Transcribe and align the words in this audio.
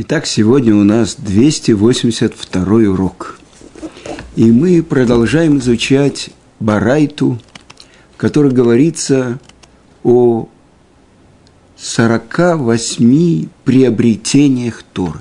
Итак, 0.00 0.26
сегодня 0.26 0.76
у 0.76 0.84
нас 0.84 1.16
282 1.16 2.62
урок. 2.88 3.40
И 4.36 4.44
мы 4.52 4.80
продолжаем 4.84 5.58
изучать 5.58 6.30
Барайту, 6.60 7.36
в 8.14 8.16
которой 8.16 8.52
говорится 8.52 9.40
о 10.04 10.48
48 11.76 13.48
приобретениях 13.64 14.84
Торы. 14.84 15.18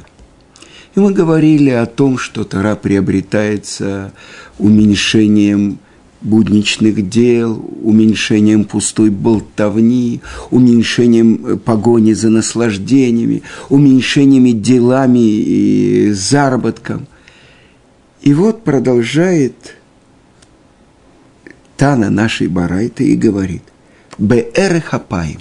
И 0.94 1.00
мы 1.00 1.12
говорили 1.12 1.72
о 1.72 1.88
том, 1.88 2.20
что 2.20 2.44
Тора 2.44 2.76
приобретается 2.76 4.14
уменьшением 4.60 5.80
будничных 6.22 7.10
дел, 7.10 7.64
уменьшением 7.84 8.66
пустой 8.66 9.10
болтовни, 9.10 10.22
уменьшением 10.50 11.46
э, 11.46 11.58
погони 11.58 12.14
за 12.14 12.30
наслаждениями, 12.30 13.44
уменьшениями 13.70 14.52
делами 14.52 15.20
и 15.20 16.12
заработком. 16.12 17.08
И 18.22 18.34
вот 18.34 18.64
продолжает 18.64 19.76
Тана 21.78 22.10
нашей 22.10 22.48
Барайты 22.48 23.08
и 23.08 23.16
говорит, 23.16 23.64
«Бе 24.18 24.50
эрех 24.56 24.94
апаим». 24.94 25.40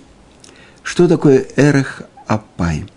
Что 0.83 1.08
такое 1.08 1.47
эрех 1.56 2.02
апаим? 2.27 2.88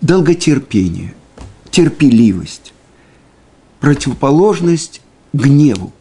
Долготерпение, 0.00 1.14
терпеливость, 1.70 2.74
противоположность 3.80 5.00
гневу, 5.34 5.92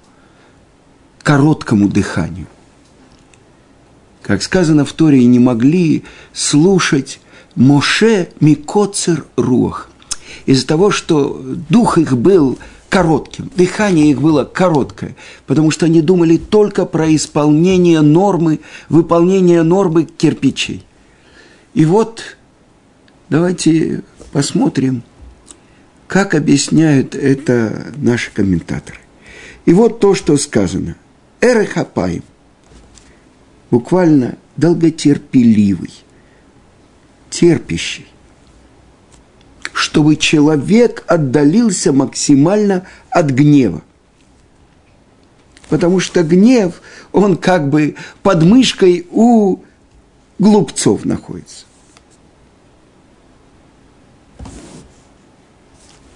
короткому 1.23 1.89
дыханию. 1.89 2.47
Как 4.21 4.41
сказано 4.41 4.85
в 4.85 4.93
Торе, 4.93 5.25
не 5.25 5.39
могли 5.39 6.05
слушать 6.31 7.19
Моше 7.55 8.29
Микоцер 8.39 9.25
Руах. 9.35 9.89
Из-за 10.45 10.65
того, 10.65 10.91
что 10.91 11.41
дух 11.69 11.97
их 11.97 12.17
был 12.17 12.57
коротким, 12.89 13.49
дыхание 13.55 14.11
их 14.11 14.21
было 14.21 14.45
короткое, 14.45 15.15
потому 15.45 15.71
что 15.71 15.87
они 15.87 16.01
думали 16.01 16.37
только 16.37 16.85
про 16.85 17.13
исполнение 17.13 18.01
нормы, 18.01 18.59
выполнение 18.87 19.63
нормы 19.63 20.05
кирпичей. 20.05 20.85
И 21.73 21.85
вот 21.85 22.37
давайте 23.29 24.03
посмотрим, 24.31 25.03
как 26.07 26.35
объясняют 26.35 27.15
это 27.15 27.87
наши 27.97 28.31
комментаторы. 28.31 29.02
И 29.65 29.73
вот 29.73 29.99
то, 29.99 30.13
что 30.15 30.37
сказано. 30.37 30.95
Эрехапаем. 31.41 32.23
Буквально 33.71 34.37
долготерпеливый, 34.57 35.93
терпящий. 37.29 38.07
Чтобы 39.73 40.15
человек 40.15 41.03
отдалился 41.07 41.91
максимально 41.91 42.85
от 43.09 43.31
гнева. 43.31 43.81
Потому 45.69 45.99
что 45.99 46.23
гнев, 46.23 46.81
он 47.11 47.35
как 47.35 47.69
бы 47.69 47.95
под 48.21 48.43
мышкой 48.43 49.07
у 49.09 49.63
глупцов 50.37 51.03
находится. 51.05 51.65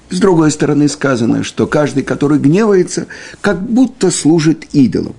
С 0.10 0.20
другой 0.20 0.52
стороны 0.52 0.88
сказано, 0.88 1.44
что 1.44 1.68
каждый, 1.68 2.04
который 2.04 2.40
гневается, 2.40 3.08
как 3.42 3.62
будто 3.62 4.10
служит 4.10 4.66
идолом. 4.74 5.16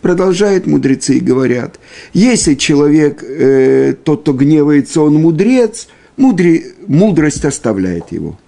Продолжают 0.00 0.66
мудрецы 0.66 1.18
и 1.18 1.20
говорят, 1.20 1.78
если 2.14 2.54
человек, 2.54 3.22
э, 3.22 3.94
тот, 4.02 4.22
кто 4.22 4.32
гневается, 4.32 5.02
он 5.02 5.16
мудрец, 5.16 5.88
мудре, 6.16 6.72
мудрость 6.86 7.44
оставляет 7.44 8.10
его. 8.10 8.38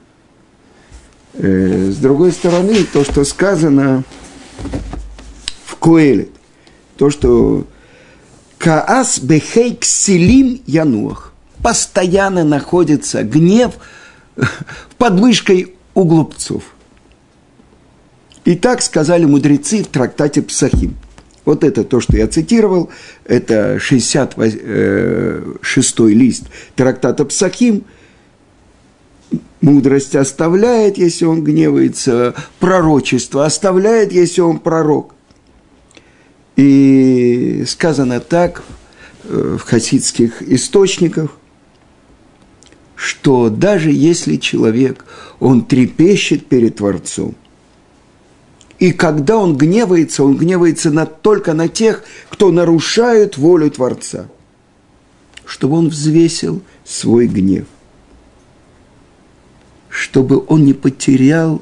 Э, 1.34 1.90
с 1.90 1.96
другой 1.96 2.32
стороны, 2.32 2.84
то, 2.90 3.04
что 3.04 3.22
сказано 3.24 4.04
в 5.66 5.76
Коэле, 5.76 6.28
то, 6.96 7.10
что 7.10 7.66
Каас 8.56 9.18
бехейк 9.18 9.84
селим 9.84 10.62
януах 10.66 11.31
постоянно 11.62 12.44
находится 12.44 13.22
гнев 13.22 13.74
под 14.98 15.14
мышкой 15.20 15.74
у 15.94 16.04
глупцов. 16.04 16.64
И 18.44 18.56
так 18.56 18.82
сказали 18.82 19.24
мудрецы 19.24 19.84
в 19.84 19.86
трактате 19.86 20.42
Псахим. 20.42 20.96
Вот 21.44 21.64
это 21.64 21.84
то, 21.84 22.00
что 22.00 22.16
я 22.16 22.26
цитировал, 22.28 22.90
это 23.24 23.76
66-й 23.76 24.60
э, 24.62 26.14
лист 26.14 26.44
трактата 26.76 27.24
Псахим. 27.24 27.84
Мудрость 29.60 30.16
оставляет, 30.16 30.98
если 30.98 31.24
он 31.24 31.44
гневается, 31.44 32.34
пророчество 32.58 33.44
оставляет, 33.44 34.12
если 34.12 34.40
он 34.40 34.58
пророк. 34.58 35.14
И 36.56 37.64
сказано 37.66 38.20
так 38.20 38.62
э, 39.24 39.56
в 39.58 39.62
хасидских 39.62 40.42
источниках, 40.42 41.30
что 43.02 43.50
даже 43.50 43.90
если 43.90 44.36
человек, 44.36 45.04
он 45.40 45.64
трепещет 45.64 46.46
перед 46.46 46.76
Творцом, 46.76 47.34
и 48.78 48.92
когда 48.92 49.38
он 49.38 49.56
гневается, 49.56 50.22
он 50.22 50.36
гневается 50.36 50.92
на, 50.92 51.04
только 51.04 51.52
на 51.52 51.66
тех, 51.66 52.04
кто 52.30 52.52
нарушает 52.52 53.36
волю 53.36 53.72
Творца, 53.72 54.28
чтобы 55.44 55.78
он 55.78 55.88
взвесил 55.88 56.62
свой 56.84 57.26
гнев, 57.26 57.66
чтобы 59.88 60.44
он 60.46 60.64
не 60.64 60.72
потерял 60.72 61.60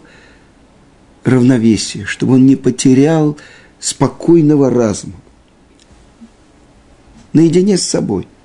равновесие, 1.24 2.04
чтобы 2.04 2.34
он 2.34 2.44
не 2.44 2.56
потерял 2.56 3.38
спокойного 3.78 4.68
разума, 4.68 5.16
наедине 7.32 7.78
с 7.78 7.82
собой– 7.82 8.28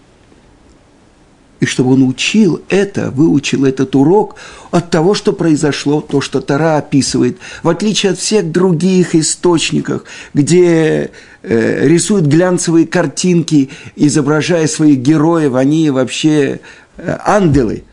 и 1.59 1.65
чтобы 1.65 1.93
он 1.93 2.03
учил 2.03 2.61
это, 2.69 3.11
выучил 3.11 3.65
этот 3.65 3.95
урок 3.95 4.35
от 4.71 4.89
того, 4.89 5.13
что 5.13 5.31
произошло, 5.31 6.01
то, 6.01 6.19
что 6.21 6.41
Тара 6.41 6.77
описывает, 6.77 7.37
в 7.63 7.69
отличие 7.69 8.11
от 8.11 8.19
всех 8.19 8.51
других 8.51 9.15
источников, 9.15 10.03
где 10.33 11.11
э, 11.43 11.87
рисуют 11.87 12.25
глянцевые 12.25 12.85
картинки, 12.85 13.69
изображая 13.95 14.67
своих 14.67 14.99
героев, 14.99 15.55
они 15.55 15.89
вообще 15.89 16.59
э, 16.97 17.17
ангелы. 17.25 17.83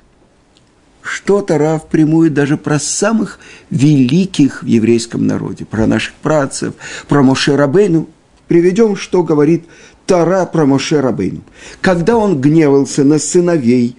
Что 1.00 1.42
Тара 1.42 1.78
впрямую 1.78 2.30
даже 2.30 2.56
про 2.56 2.78
самых 2.78 3.38
великих 3.70 4.62
в 4.62 4.66
еврейском 4.66 5.26
народе, 5.26 5.64
про 5.64 5.86
наших 5.86 6.14
працев, 6.14 6.74
про 7.08 7.22
Моше 7.22 7.56
Рабейну. 7.56 8.08
Приведем, 8.46 8.96
что 8.96 9.22
говорит 9.22 9.64
Тара 10.06 10.46
про 10.46 10.66
Моше 10.66 11.00
Рабейну. 11.00 11.42
Когда 11.80 12.16
он 12.16 12.40
гневался 12.40 13.04
на 13.04 13.18
сыновей 13.18 13.96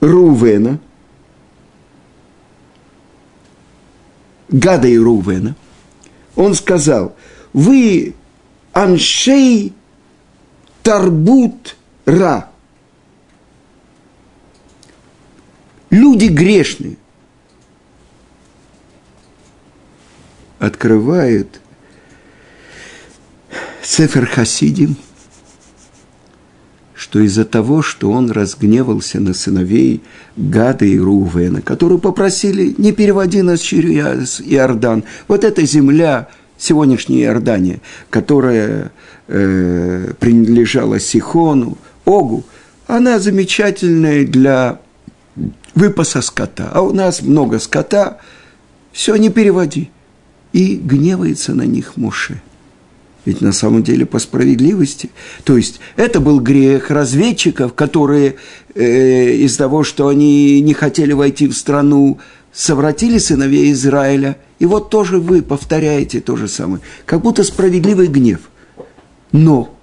Рувена, 0.00 0.78
Гада 4.48 4.88
и 4.88 4.96
Рувена, 4.96 5.56
он 6.36 6.54
сказал, 6.54 7.16
вы 7.52 8.14
аншей 8.72 9.74
тарбут 10.82 11.76
ра. 12.06 12.50
Люди 15.90 16.26
грешные– 16.26 16.96
открывает 20.58 21.60
Сефер 23.82 24.26
Хасидим, 24.26 24.96
что 26.94 27.20
из-за 27.20 27.44
того, 27.44 27.80
что 27.80 28.10
он 28.10 28.30
разгневался 28.30 29.20
на 29.20 29.32
сыновей 29.32 30.02
Гада 30.36 30.84
и 30.84 30.98
Рувена, 30.98 31.62
которые 31.62 31.98
попросили, 31.98 32.74
не 32.76 32.92
переводи 32.92 33.40
нас 33.42 33.60
через 33.60 34.40
Иордан, 34.40 35.04
вот 35.28 35.44
эта 35.44 35.64
земля, 35.64 36.28
сегодняшняя 36.58 37.22
Иордания, 37.22 37.80
которая 38.10 38.90
э, 39.28 40.12
принадлежала 40.18 40.98
Сихону, 40.98 41.78
Огу, 42.04 42.44
она 42.86 43.20
замечательная 43.20 44.26
для 44.26 44.80
выпаса 45.74 46.20
скота. 46.20 46.70
А 46.72 46.80
у 46.80 46.92
нас 46.92 47.22
много 47.22 47.58
скота, 47.60 48.18
все, 48.92 49.14
не 49.16 49.30
переводи 49.30 49.90
и 50.52 50.76
гневается 50.76 51.54
на 51.54 51.62
них 51.62 51.96
Моше. 51.96 52.40
Ведь 53.24 53.40
на 53.42 53.52
самом 53.52 53.82
деле 53.82 54.06
по 54.06 54.18
справедливости. 54.18 55.10
То 55.44 55.56
есть 55.56 55.80
это 55.96 56.20
был 56.20 56.40
грех 56.40 56.90
разведчиков, 56.90 57.74
которые 57.74 58.36
э, 58.74 59.32
из-за 59.44 59.58
того, 59.58 59.84
что 59.84 60.08
они 60.08 60.60
не 60.62 60.72
хотели 60.72 61.12
войти 61.12 61.46
в 61.46 61.54
страну, 61.54 62.18
совратили 62.52 63.18
сыновей 63.18 63.72
Израиля 63.72 64.38
И 64.58 64.66
вот 64.66 64.90
тоже 64.90 65.18
вы 65.18 65.42
повторяете 65.42 66.20
то 66.20 66.36
же 66.36 66.48
самое, 66.48 66.80
как 67.06 67.20
будто 67.20 67.44
справедливый 67.44 68.08
гнев. 68.08 68.40
Но, 69.30 69.76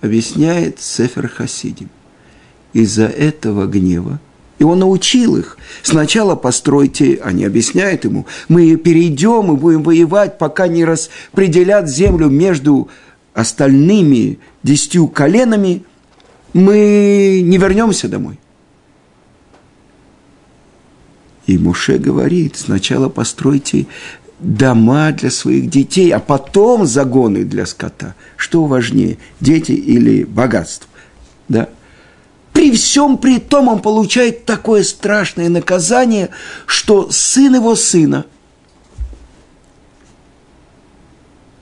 объясняет 0.00 0.80
Сефер 0.80 1.28
Хасидим, 1.28 1.90
из-за 2.72 3.04
этого 3.04 3.66
гнева, 3.66 4.18
и 4.58 4.64
он 4.64 4.80
научил 4.80 5.36
их. 5.36 5.56
Сначала 5.82 6.34
постройте, 6.34 7.20
они 7.22 7.44
объясняют 7.44 8.04
ему, 8.04 8.26
мы 8.48 8.76
перейдем 8.76 9.52
и 9.52 9.56
будем 9.56 9.82
воевать, 9.82 10.38
пока 10.38 10.68
не 10.68 10.84
распределят 10.84 11.88
землю 11.88 12.28
между 12.28 12.88
остальными 13.34 14.38
десятью 14.62 15.06
коленами, 15.06 15.84
мы 16.52 17.40
не 17.44 17.58
вернемся 17.58 18.08
домой. 18.08 18.38
И 21.46 21.56
Муше 21.56 21.98
говорит, 21.98 22.56
сначала 22.56 23.08
постройте 23.08 23.86
дома 24.38 25.12
для 25.12 25.30
своих 25.30 25.70
детей, 25.70 26.10
а 26.10 26.20
потом 26.20 26.84
загоны 26.86 27.44
для 27.44 27.64
скота. 27.64 28.14
Что 28.36 28.64
важнее, 28.66 29.18
дети 29.40 29.72
или 29.72 30.24
богатство? 30.24 30.88
Да? 31.48 31.68
При 32.52 32.72
всем 32.72 33.18
при 33.18 33.38
том 33.38 33.68
он 33.68 33.80
получает 33.80 34.44
такое 34.44 34.82
страшное 34.82 35.48
наказание, 35.48 36.30
что 36.66 37.10
сын 37.10 37.54
его 37.54 37.74
сына 37.76 38.26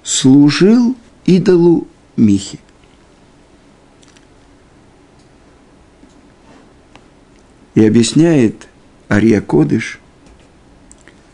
служил 0.02 0.96
идолу 1.26 1.86
Михи. 2.16 2.60
И 7.74 7.84
объясняет 7.84 8.68
Ария 9.10 9.42
Кодыш 9.42 10.00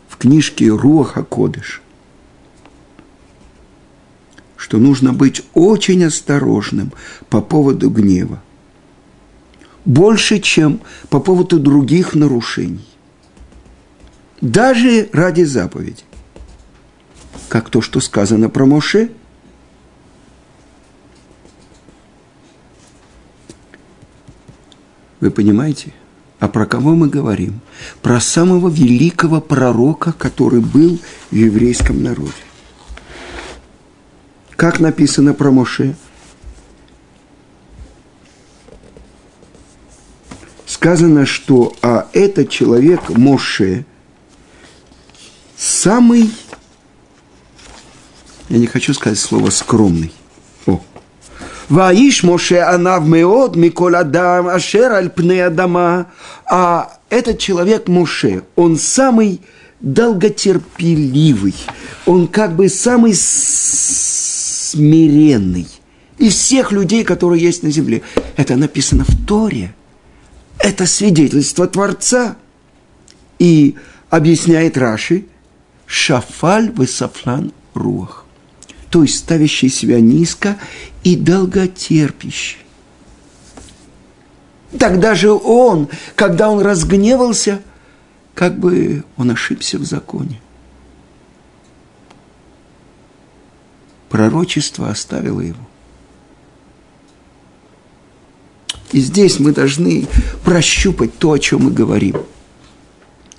в 0.08 0.16
книжке 0.16 0.68
Руаха 0.68 1.22
Кодыш, 1.22 1.82
что 4.56 4.78
нужно 4.78 5.12
быть 5.12 5.44
очень 5.54 6.04
осторожным 6.04 6.92
по 7.28 7.40
поводу 7.40 7.90
гнева. 7.90 8.42
Больше, 9.84 10.38
чем 10.38 10.80
по 11.10 11.20
поводу 11.20 11.58
других 11.58 12.14
нарушений. 12.14 12.86
Даже 14.40 15.08
ради 15.12 15.42
заповеди. 15.42 16.02
Как 17.48 17.68
то, 17.68 17.80
что 17.80 18.00
сказано 18.00 18.48
про 18.48 18.66
Моше– 18.66 19.10
Вы 25.22 25.30
понимаете? 25.30 25.94
А 26.40 26.48
про 26.48 26.66
кого 26.66 26.96
мы 26.96 27.08
говорим? 27.08 27.60
Про 28.02 28.18
самого 28.20 28.68
великого 28.68 29.40
пророка, 29.40 30.12
который 30.12 30.60
был 30.60 30.98
в 31.30 31.34
еврейском 31.36 32.02
народе. 32.02 32.32
Как 34.56 34.80
написано 34.80 35.32
про 35.32 35.52
Моше? 35.52 35.94
Сказано, 40.82 41.24
что 41.26 41.74
а 41.80 42.08
этот 42.12 42.50
человек 42.50 43.10
Моше 43.10 43.84
самый, 45.56 46.28
я 48.48 48.58
не 48.58 48.66
хочу 48.66 48.92
сказать 48.92 49.20
слово 49.20 49.50
скромный, 49.50 50.10
Ваиш 51.68 52.24
Моше 52.24 52.58
Анав 52.58 53.06
Меод 53.06 53.54
Микол 53.54 53.94
Адам 53.94 54.48
Ашер 54.48 54.90
Аль 54.90 55.10
Пне 55.10 55.46
Адама. 55.46 56.08
А 56.46 56.98
этот 57.10 57.38
человек 57.38 57.86
Моше, 57.86 58.42
он 58.56 58.76
самый 58.76 59.40
долготерпеливый, 59.78 61.54
он 62.06 62.26
как 62.26 62.56
бы 62.56 62.68
самый 62.68 63.14
смиренный 63.14 64.08
из 66.18 66.34
всех 66.34 66.72
людей, 66.72 67.04
которые 67.04 67.40
есть 67.40 67.62
на 67.62 67.70
земле. 67.70 68.02
Это 68.36 68.56
написано 68.56 69.04
в 69.04 69.26
Торе. 69.28 69.72
Это 70.62 70.86
свидетельство 70.86 71.66
Творца. 71.66 72.36
И 73.38 73.76
объясняет 74.08 74.78
Раши, 74.78 75.26
Шафаль 75.86 76.72
Весафлан 76.76 77.52
Руах 77.74 78.22
то 78.92 79.02
есть 79.02 79.20
ставящий 79.20 79.70
себя 79.70 80.00
низко 80.02 80.58
и 81.02 81.16
долготерпящий. 81.16 82.58
Тогда 84.78 85.14
же 85.14 85.32
он, 85.32 85.88
когда 86.14 86.50
он 86.50 86.60
разгневался, 86.60 87.62
как 88.34 88.58
бы 88.58 89.02
он 89.16 89.30
ошибся 89.30 89.78
в 89.78 89.84
законе. 89.84 90.42
Пророчество 94.10 94.90
оставило 94.90 95.40
его. 95.40 95.66
И 98.92 99.00
здесь 99.00 99.40
мы 99.40 99.52
должны 99.52 100.06
прощупать 100.44 101.18
то, 101.18 101.32
о 101.32 101.38
чем 101.38 101.64
мы 101.64 101.70
говорим. 101.70 102.16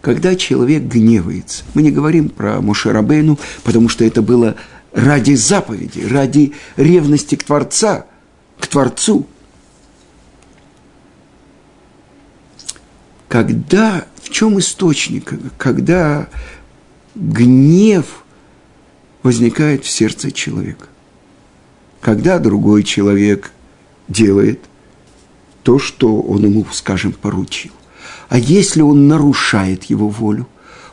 Когда 0.01 0.35
человек 0.35 0.83
гневается, 0.83 1.63
мы 1.75 1.83
не 1.83 1.91
говорим 1.91 2.29
про 2.29 2.59
Мушарабейну, 2.59 3.39
потому 3.63 3.87
что 3.87 4.03
это 4.03 4.21
было 4.21 4.55
ради 4.91 5.35
заповеди, 5.35 6.01
ради 6.01 6.53
ревности 6.75 7.35
к 7.35 7.43
Творца, 7.43 8.07
к 8.59 8.67
Творцу. 8.67 9.27
Когда, 13.29 14.05
в 14.21 14.29
чем 14.29 14.59
источник, 14.59 15.33
когда 15.57 16.27
гнев 17.15 18.23
возникает 19.21 19.85
в 19.85 19.89
сердце 19.89 20.31
человека? 20.31 20.87
Когда 22.01 22.39
другой 22.39 22.83
человек 22.83 23.51
делает 24.07 24.59
то, 25.63 25.79
что 25.79 26.21
он 26.21 26.45
ему, 26.45 26.65
скажем, 26.71 27.13
поручил. 27.13 27.71
А 28.29 28.37
если 28.37 28.81
он 28.81 29.07
нарушает 29.07 29.85
его 29.85 30.09
волю, 30.09 30.47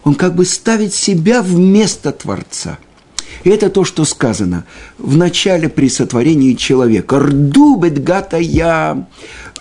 он 0.04 0.14
как 0.14 0.34
бы 0.34 0.44
ставит 0.44 0.94
себя 0.94 1.42
вместо 1.42 2.12
Творца– 2.12 2.78
и 3.44 3.50
это 3.50 3.70
то, 3.70 3.84
что 3.84 4.04
сказано 4.04 4.64
в 4.98 5.16
начале 5.16 5.68
при 5.68 5.88
сотворении 5.88 6.54
человека. 6.54 7.18
«Рду 7.18 7.82
я» 8.38 9.06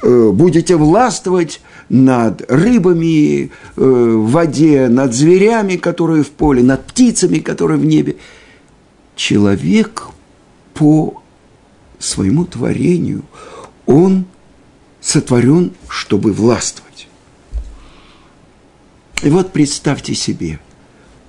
э, 0.02 0.30
будете 0.32 0.76
властвовать 0.76 1.62
над 1.88 2.44
рыбами 2.52 3.46
э, 3.46 3.48
в 3.78 4.32
воде, 4.32 4.88
над 4.90 5.14
зверями, 5.14 5.78
которые 5.78 6.24
в 6.24 6.30
поле, 6.30 6.62
над 6.62 6.86
птицами, 6.86 7.40
которые 7.40 7.80
в 7.80 7.86
небе. 7.86 8.18
Человек 9.16 10.08
по 10.74 11.22
своему 12.00 12.46
творению, 12.46 13.24
он 13.86 14.26
сотворен, 15.02 15.74
чтобы 15.88 16.34
властвовать. 16.34 17.08
И 19.24 19.30
вот 19.30 19.52
представьте 19.52 20.16
себе, 20.16 20.60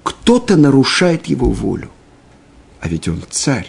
кто-то 0.02 0.56
нарушает 0.56 1.26
его 1.26 1.50
волю 1.50 1.90
а 2.80 2.88
ведь 2.88 3.08
он 3.08 3.22
царь. 3.30 3.68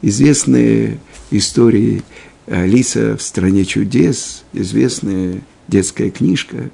Известные 0.00 0.98
истории 1.30 2.02
Алиса 2.46 3.16
в 3.16 3.22
стране 3.22 3.64
чудес, 3.64 4.44
известная 4.52 5.42
детская 5.68 6.10
книжка 6.10 6.70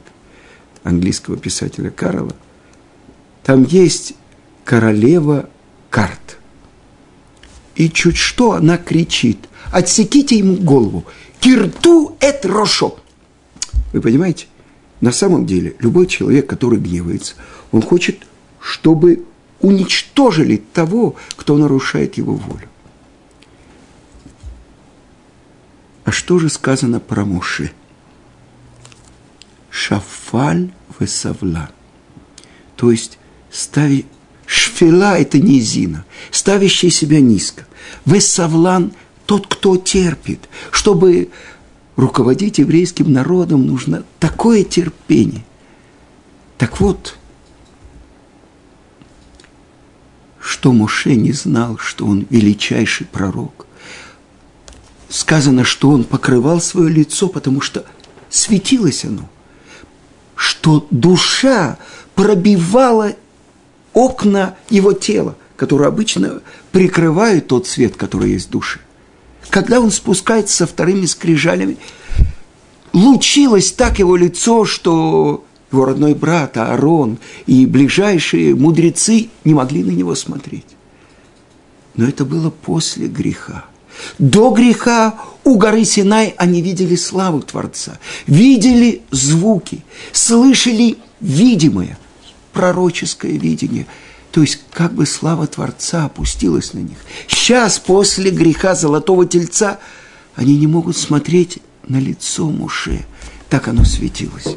английского 0.82 1.36
писателя 1.36 1.90
Карла. 1.90 2.34
Там 3.42 3.64
есть 3.64 4.14
королева 4.64 5.48
карт. 5.90 6.38
И 7.74 7.90
чуть 7.90 8.16
что 8.16 8.52
она 8.52 8.76
кричит, 8.76 9.48
отсеките 9.72 10.38
ему 10.38 10.56
голову, 10.56 11.04
кирту 11.40 12.16
эт 12.20 12.44
рошо. 12.46 12.98
Вы 13.92 14.00
понимаете? 14.00 14.46
На 15.00 15.12
самом 15.12 15.46
деле, 15.46 15.76
любой 15.78 16.06
человек, 16.06 16.48
который 16.48 16.78
гневается, 16.78 17.34
он 17.70 17.82
хочет, 17.82 18.18
чтобы 18.60 19.24
уничтожили 19.60 20.62
того, 20.72 21.16
кто 21.36 21.56
нарушает 21.56 22.16
его 22.16 22.34
волю. 22.34 22.68
А 26.04 26.10
что 26.10 26.38
же 26.38 26.48
сказано 26.48 27.00
про 27.00 27.24
Муши? 27.24 27.72
Шафаль 29.70 30.70
весавла. 30.98 31.70
То 32.76 32.90
есть 32.90 33.18
стави... 33.50 34.06
Шфела– 34.46 35.18
это 35.18 35.38
низина, 35.38 36.06
ставящий 36.30 36.88
себя 36.88 37.20
низко. 37.20 37.66
Весавлан– 38.06 38.92
тот, 39.28 39.46
кто 39.46 39.76
терпит. 39.76 40.48
Чтобы 40.70 41.28
руководить 41.96 42.56
еврейским 42.56 43.12
народом, 43.12 43.66
нужно 43.66 44.04
такое 44.18 44.64
терпение. 44.64 45.44
Так 46.56 46.80
вот, 46.80 47.18
что 50.40 50.72
Моше 50.72 51.14
не 51.14 51.32
знал, 51.32 51.76
что 51.76 52.06
он 52.06 52.26
величайший 52.30 53.06
пророк. 53.06 53.66
Сказано, 55.10 55.62
что 55.62 55.90
он 55.90 56.04
покрывал 56.04 56.62
свое 56.62 56.88
лицо, 56.88 57.28
потому 57.28 57.60
что 57.60 57.84
светилось 58.30 59.04
оно, 59.04 59.28
что 60.36 60.86
душа 60.90 61.76
пробивала 62.14 63.12
окна 63.92 64.56
его 64.70 64.94
тела, 64.94 65.36
которые 65.56 65.88
обычно 65.88 66.40
прикрывают 66.72 67.46
тот 67.48 67.66
свет, 67.66 67.94
который 67.94 68.30
есть 68.30 68.48
в 68.48 68.52
душе. 68.52 68.80
Когда 69.50 69.80
он 69.80 69.90
спускается 69.90 70.56
со 70.56 70.66
вторыми 70.66 71.06
скрижалями, 71.06 71.78
лучилось 72.92 73.72
так 73.72 73.98
его 73.98 74.16
лицо, 74.16 74.64
что 74.64 75.44
его 75.72 75.84
родной 75.84 76.14
брат 76.14 76.56
Аарон 76.56 77.18
и 77.46 77.66
ближайшие 77.66 78.54
мудрецы 78.54 79.28
не 79.44 79.54
могли 79.54 79.82
на 79.84 79.90
него 79.90 80.14
смотреть. 80.14 80.66
Но 81.94 82.06
это 82.08 82.24
было 82.24 82.50
после 82.50 83.08
греха. 83.08 83.64
До 84.18 84.50
греха 84.50 85.18
у 85.44 85.56
горы 85.56 85.84
Синай 85.84 86.34
они 86.36 86.62
видели 86.62 86.94
славу 86.94 87.40
Творца, 87.42 87.98
видели 88.26 89.02
звуки, 89.10 89.84
слышали 90.12 90.98
видимое, 91.20 91.98
пророческое 92.52 93.32
видение. 93.32 93.86
То 94.38 94.42
есть 94.42 94.60
как 94.70 94.92
бы 94.92 95.04
слава 95.04 95.48
Творца 95.48 96.04
опустилась 96.04 96.72
на 96.72 96.78
них. 96.78 96.98
Сейчас, 97.26 97.80
после 97.80 98.30
греха 98.30 98.76
Золотого 98.76 99.26
Тельца, 99.26 99.80
они 100.36 100.56
не 100.56 100.68
могут 100.68 100.96
смотреть 100.96 101.58
на 101.88 101.98
лицо 101.98 102.48
Муше. 102.48 103.04
Так 103.48 103.66
оно 103.66 103.84
светилось. 103.84 104.56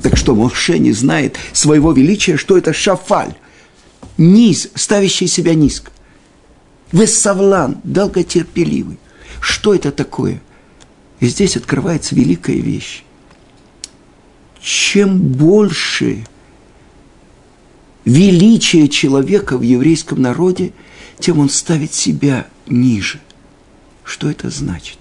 Так 0.00 0.16
что 0.16 0.34
Моше 0.34 0.78
не 0.78 0.92
знает 0.92 1.36
своего 1.52 1.92
величия, 1.92 2.38
что 2.38 2.56
это 2.56 2.72
шафаль, 2.72 3.34
низ, 4.16 4.70
ставящий 4.74 5.26
себя 5.26 5.52
низко. 5.52 5.90
Вессавлан, 6.90 7.76
долготерпеливый. 7.84 8.98
Что 9.42 9.74
это 9.74 9.92
такое? 9.92 10.40
И 11.18 11.26
здесь 11.26 11.58
открывается 11.58 12.14
великая 12.14 12.56
вещь. 12.56 13.04
Чем 14.62 15.18
больше 15.18 16.24
величия 18.04 18.88
человека 18.88 19.58
в 19.58 19.62
еврейском 19.62 20.20
народе, 20.22 20.72
тем 21.18 21.38
он 21.38 21.48
ставит 21.48 21.94
себя 21.94 22.46
ниже. 22.66 23.20
Что 24.04 24.30
это 24.30 24.50
значит? 24.50 24.98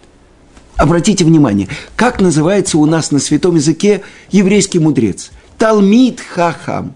Обратите 0.75 1.25
внимание, 1.25 1.67
как 1.95 2.21
называется 2.21 2.77
у 2.77 2.85
нас 2.85 3.11
на 3.11 3.19
святом 3.19 3.55
языке 3.55 4.01
еврейский 4.31 4.79
мудрец? 4.79 5.31
Талмид 5.57 6.21
хахам. 6.21 6.95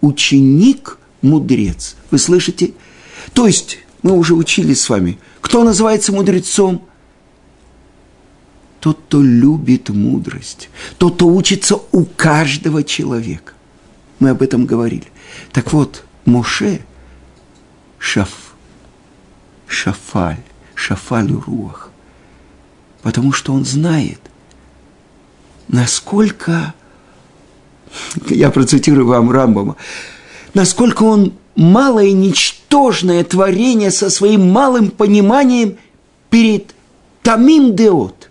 Ученик 0.00 0.98
мудрец. 1.20 1.96
Вы 2.10 2.18
слышите? 2.18 2.72
То 3.34 3.46
есть, 3.46 3.78
мы 4.02 4.12
уже 4.12 4.34
учились 4.34 4.80
с 4.80 4.88
вами. 4.88 5.18
Кто 5.42 5.64
называется 5.64 6.12
мудрецом? 6.12 6.82
Тот, 8.80 8.98
кто 9.06 9.20
любит 9.20 9.90
мудрость. 9.90 10.70
Тот, 10.96 11.16
кто 11.16 11.28
учится 11.28 11.78
у 11.92 12.04
каждого 12.04 12.82
человека. 12.82 13.52
Мы 14.20 14.30
об 14.30 14.42
этом 14.42 14.66
говорили. 14.66 15.08
Так 15.52 15.72
вот, 15.72 16.04
Моше, 16.24 16.82
шаф, 17.98 18.54
шафаль, 19.66 20.42
шафаль 20.74 21.32
руах 21.32 21.90
потому 23.02 23.32
что 23.32 23.52
он 23.52 23.64
знает, 23.64 24.20
насколько, 25.68 26.74
я 28.28 28.50
процитирую 28.50 29.06
вам 29.06 29.30
Рамбама, 29.30 29.76
насколько 30.54 31.04
он 31.04 31.34
малое 31.56 32.12
ничтожное 32.12 33.24
творение 33.24 33.90
со 33.90 34.10
своим 34.10 34.50
малым 34.50 34.90
пониманием 34.90 35.78
перед 36.28 36.74
Тамим 37.22 37.74
Деот, 37.74 38.30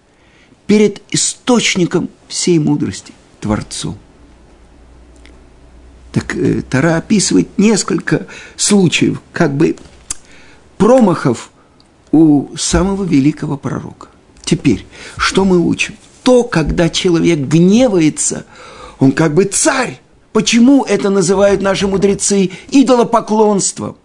перед 0.67 1.01
источником 1.12 2.10
всей 2.27 2.60
мудрости, 2.60 3.13
Творцом. 3.39 3.98
Так 6.12 6.36
э, 6.36 6.62
Тара 6.62 6.98
описывает 6.98 7.50
несколько 7.58 8.28
случаев, 8.56 9.22
как 9.32 9.56
бы 9.56 9.75
промахов 10.78 11.51
у 12.12 12.48
самого 12.58 13.04
великого 13.04 13.58
пророка. 13.58 14.08
Теперь, 14.44 14.86
что 15.18 15.46
мы 15.46 15.60
учим? 15.60 15.96
То, 16.24 16.44
когда 16.44 16.89
человек 16.89 17.39
гневается, 17.39 18.46
он 18.98 19.12
как 19.12 19.34
бы 19.34 19.44
царь. 19.46 20.01
Почему 20.34 20.84
это 20.84 21.10
называют 21.10 21.62
наши 21.62 21.88
мудрецы 21.88 22.51
идолопоклонством? 22.70 23.98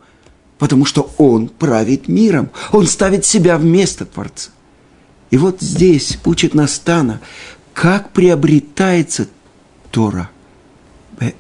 Потому 0.59 0.85
что 0.85 1.11
он 1.19 1.49
правит 1.49 2.09
миром, 2.09 2.51
он 2.73 2.87
ставит 2.87 3.25
себя 3.25 3.59
вместо 3.59 4.05
Творца. 4.07 4.51
И 5.31 5.37
вот 5.37 5.61
здесь 5.61 6.19
учит 6.25 6.55
Настана, 6.55 7.21
как 7.73 8.11
приобретается 8.11 9.27
Тора. 9.91 10.31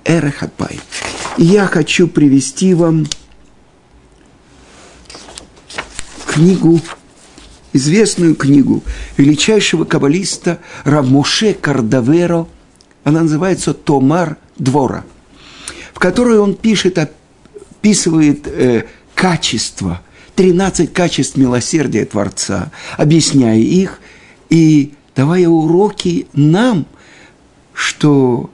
Эрехапай. 0.04 0.80
Я 1.36 1.66
хочу 1.66 2.06
привести 2.08 2.74
вам 2.74 3.06
книгу 6.26 6.80
известную 7.74 8.34
книгу 8.36 8.82
величайшего 9.18 9.84
каббалиста 9.84 10.60
Равмуше 10.84 11.52
Кардаверо, 11.52 12.48
она 13.02 13.22
называется 13.22 13.74
«Томар 13.74 14.38
двора», 14.56 15.04
в 15.92 15.98
которой 15.98 16.38
он 16.38 16.54
пишет, 16.54 16.98
описывает 16.98 18.46
э, 18.46 18.84
качества, 19.14 20.00
13 20.36 20.92
качеств 20.92 21.36
милосердия 21.36 22.04
Творца, 22.04 22.70
объясняя 22.96 23.58
их 23.58 24.00
и 24.50 24.94
давая 25.14 25.48
уроки 25.48 26.28
нам, 26.32 26.86
что 27.72 28.50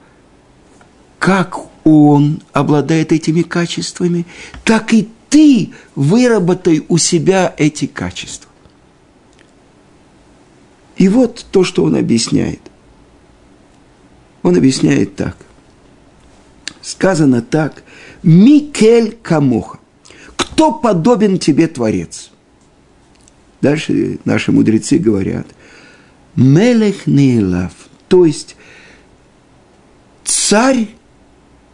как 1.21 1.61
он 1.85 2.41
обладает 2.55 3.12
этими 3.12 3.43
качествами, 3.43 4.27
так 4.65 4.95
и 4.95 5.07
ты 5.29 5.71
выработай 5.95 6.85
у 6.89 6.97
себя 6.97 7.55
эти 7.59 7.87
качества. 7.87 8.50
И 10.97 11.09
вот 11.09 11.47
то, 11.53 11.62
что 11.62 11.85
он 11.85 11.95
объясняет. 11.95 12.61
Он 14.43 14.57
объясняет 14.57 15.15
так. 15.15 15.37
Сказано 16.81 17.43
так. 17.43 17.85
Микель 18.23 19.12
Камоха. 19.23 19.79
Кто 20.37 20.73
подобен 20.73 21.39
тебе, 21.39 21.69
Творец? 21.69 22.31
Дальше 23.61 24.19
наши 24.25 24.53
мудрецы 24.53 24.97
говорят. 24.97 25.47
Мелех 26.35 27.07
Нейлав. 27.07 27.73
То 28.09 28.25
есть 28.25 28.57
царь, 30.25 30.89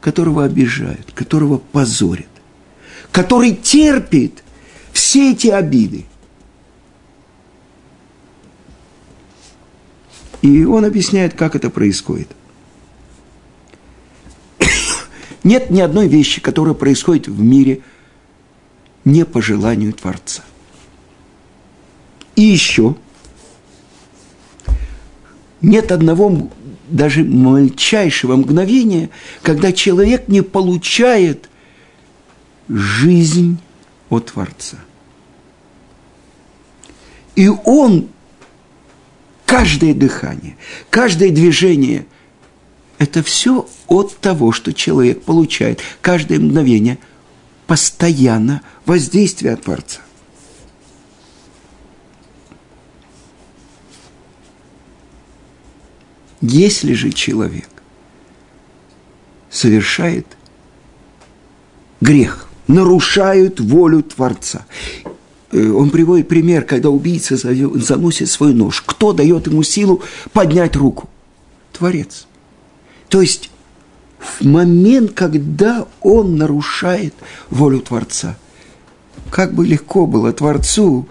которого 0.06 0.44
обижают, 0.44 1.10
которого 1.12 1.58
позорят, 1.58 2.28
который 3.10 3.56
терпит 3.56 4.44
все 4.92 5.32
эти 5.32 5.48
обиды– 5.48 6.06
И 10.46 10.64
он 10.64 10.84
объясняет, 10.84 11.34
как 11.34 11.56
это 11.56 11.70
происходит. 11.70 12.28
Нет 15.42 15.70
ни 15.70 15.80
одной 15.80 16.06
вещи, 16.06 16.40
которая 16.40 16.74
происходит 16.74 17.26
в 17.26 17.40
мире 17.40 17.82
не 19.04 19.24
по 19.24 19.42
желанию 19.42 19.92
Творца. 19.92 20.44
И 22.36 22.42
еще 22.42 22.94
нет 25.62 25.92
одного 25.92 26.50
даже 26.88 27.22
мельчайшего 27.22 28.36
мгновения, 28.36 29.10
когда 29.42 29.72
человек 29.72 30.28
не 30.28 30.42
получает 30.42 31.48
жизнь 32.68 33.58
от 34.08 34.26
Творца. 34.26 34.78
И 37.34 37.48
он 37.48 38.08
каждое 39.44 39.94
дыхание, 39.94 40.56
каждое 40.90 41.30
движение– 41.30 42.06
это 42.98 43.22
все 43.22 43.68
от 43.88 44.16
того, 44.18 44.52
что 44.52 44.72
человек 44.72 45.22
получает 45.22 45.80
каждое 46.00 46.38
мгновение 46.38 46.98
постоянно 47.66 48.62
воздействие 48.86 49.54
от 49.54 49.64
Творца. 49.64 50.00
Если 56.40 56.92
же 56.92 57.10
человек 57.12 57.68
совершает 59.50 60.26
грех, 62.00 62.48
нарушает 62.66 63.60
волю 63.60 64.02
Творца 64.02 64.66
Э, 65.52 65.70
он 65.70 65.90
приводит 65.90 66.28
пример, 66.28 66.64
когда 66.64 66.90
убийца 66.90 67.36
заносит 67.36 68.28
свой 68.28 68.52
нож. 68.52 68.82
Кто 68.84 69.12
дает 69.12 69.46
ему 69.46 69.62
силу 69.62 70.02
поднять 70.32 70.76
руку? 70.76 71.08
Творец. 71.72 72.26
То 73.08 73.20
есть 73.20 73.50
в 74.18 74.44
момент, 74.44 75.12
когда 75.12 75.86
он 76.00 76.36
нарушает 76.36 77.14
волю 77.50 77.80
Творца, 77.80 78.36
как 79.30 79.54
бы 79.54 79.66
легко 79.66 80.06
было 80.06 80.32
Творцу 80.32 81.08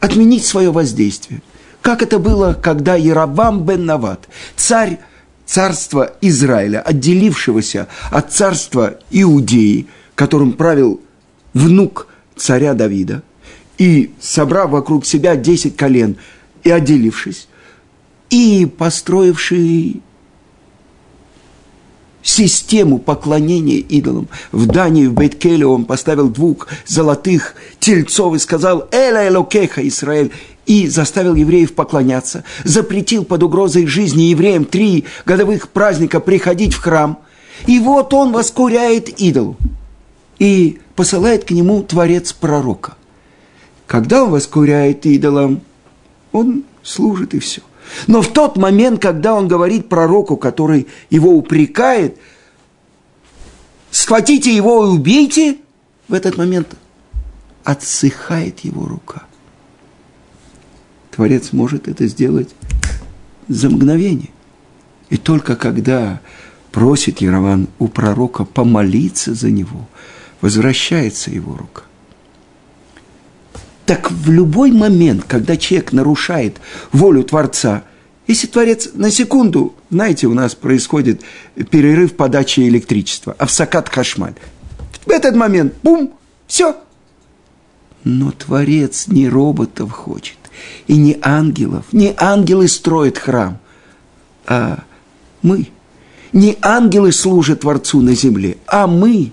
отменить 0.00 0.44
свое 0.44 0.70
воздействие. 0.70 1.42
Как 1.82 2.02
это 2.02 2.18
было, 2.18 2.52
когда 2.52 2.94
Яровам 2.94 3.64
бен 3.64 3.86
Нават, 3.86 4.28
царь 4.56 4.98
царства 5.46 6.12
Израиля, 6.20 6.80
отделившегося 6.80 7.88
от 8.10 8.32
царства 8.32 8.98
Иудеи, 9.10 9.86
которым 10.14 10.52
правил 10.52 11.00
внук 11.54 12.06
царя 12.36 12.74
Давида, 12.74 13.22
и 13.78 14.12
собрав 14.20 14.70
вокруг 14.70 15.06
себя 15.06 15.36
десять 15.36 15.76
колен, 15.76 16.16
и 16.62 16.70
отделившись, 16.70 17.48
и 18.28 18.66
построивший 18.66 20.02
систему 22.22 22.98
поклонения 22.98 23.78
идолам. 23.78 24.28
В 24.52 24.66
Дании, 24.66 25.06
в 25.06 25.14
Бейткеле 25.14 25.66
он 25.66 25.86
поставил 25.86 26.28
двух 26.28 26.68
золотых 26.86 27.54
тельцов 27.78 28.34
и 28.34 28.38
сказал 28.38 28.86
«Эла 28.92 29.26
Элокеха, 29.26 29.86
Израиль!» 29.88 30.30
И 30.66 30.88
заставил 30.88 31.34
евреев 31.34 31.74
поклоняться, 31.74 32.44
запретил 32.64 33.24
под 33.24 33.42
угрозой 33.42 33.86
жизни 33.86 34.24
евреям 34.24 34.64
три 34.64 35.04
годовых 35.24 35.68
праздника 35.70 36.20
приходить 36.20 36.74
в 36.74 36.80
храм. 36.80 37.18
И 37.66 37.78
вот 37.78 38.14
он 38.14 38.32
воскуряет 38.32 39.08
идолу 39.20 39.56
и 40.38 40.78
посылает 40.96 41.44
к 41.44 41.50
нему 41.50 41.82
творец 41.82 42.32
пророка. 42.32 42.94
Когда 43.86 44.24
он 44.24 44.30
воскуряет 44.30 45.04
идолам, 45.06 45.62
он 46.32 46.64
служит 46.82 47.34
и 47.34 47.38
все. 47.40 47.62
Но 48.06 48.22
в 48.22 48.28
тот 48.28 48.56
момент, 48.56 49.02
когда 49.02 49.34
он 49.34 49.48
говорит 49.48 49.88
пророку, 49.88 50.36
который 50.36 50.86
его 51.10 51.32
упрекает, 51.32 52.16
схватите 53.90 54.54
его 54.54 54.86
и 54.86 54.88
убейте, 54.90 55.58
в 56.08 56.14
этот 56.14 56.36
момент 56.36 56.76
отсыхает 57.64 58.60
его 58.60 58.86
рука. 58.86 59.24
Творец 61.10 61.52
может 61.52 61.88
это 61.88 62.06
сделать 62.06 62.50
за 63.48 63.68
мгновение. 63.68 64.30
И 65.08 65.16
только 65.16 65.56
когда 65.56 66.20
просит 66.70 67.20
Ярован 67.20 67.68
у 67.78 67.88
пророка 67.88 68.44
помолиться 68.44 69.34
за 69.34 69.50
него, 69.50 69.88
возвращается 70.40 71.30
его 71.30 71.56
рука. 71.56 71.82
Так 73.86 74.12
в 74.12 74.30
любой 74.30 74.70
момент, 74.70 75.24
когда 75.26 75.56
человек 75.56 75.92
нарушает 75.92 76.58
волю 76.92 77.24
Творца, 77.24 77.82
если 78.28 78.46
Творец 78.46 78.90
на 78.94 79.10
секунду, 79.10 79.74
знаете, 79.90 80.28
у 80.28 80.34
нас 80.34 80.54
происходит 80.54 81.22
перерыв 81.72 82.14
подачи 82.14 82.60
электричества, 82.60 83.34
а 83.36 83.46
в 83.46 83.50
сакат 83.50 83.88
хашмаль. 83.88 84.34
В 85.04 85.10
этот 85.10 85.34
момент, 85.34 85.74
бум, 85.82 86.14
все. 86.46 86.76
Но 88.04 88.30
Творец 88.30 89.08
не 89.08 89.28
роботов 89.28 89.90
хочет, 89.90 90.38
и 90.86 90.96
не 90.96 91.18
ангелов. 91.22 91.84
Не 91.92 92.14
ангелы 92.16 92.68
строят 92.68 93.18
храм, 93.18 93.58
а 94.46 94.84
мы. 95.42 95.68
Не 96.32 96.56
ангелы 96.62 97.12
служат 97.12 97.60
Творцу 97.60 98.00
на 98.00 98.14
земле, 98.14 98.56
а 98.66 98.86
мы. 98.86 99.32